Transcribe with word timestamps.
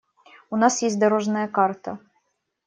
У 0.49 0.55
нас 0.61 0.81
есть 0.81 0.97
дорожная 0.97 1.47
карта. 1.47 1.99